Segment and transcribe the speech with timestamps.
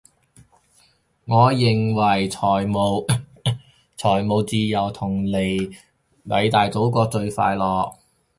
[1.25, 5.77] 我認為財務自由同遠離
[6.25, 7.97] 偉大祖國就最快樂